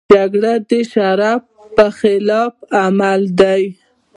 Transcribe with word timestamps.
جګړه 0.13 0.53
د 0.69 0.71
شرف 0.91 1.41
خلاف 1.99 2.53
عمل 2.81 3.21
دی 3.39 3.63